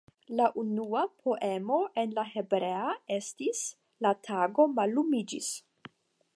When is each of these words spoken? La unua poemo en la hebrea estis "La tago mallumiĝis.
La 0.37 0.45
unua 0.61 1.03
poemo 1.25 1.81
en 2.03 2.15
la 2.19 2.23
hebrea 2.31 2.95
estis 3.19 3.63
"La 4.07 4.15
tago 4.29 4.69
mallumiĝis. 4.81 5.55